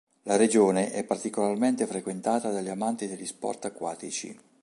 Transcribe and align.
La 0.23 0.35
regione 0.35 0.93
è 0.93 1.03
particolarmente 1.03 1.85
frequentata 1.85 2.49
dagli 2.49 2.69
amanti 2.69 3.05
degli 3.05 3.27
sport 3.27 3.65
acquatici. 3.65 4.35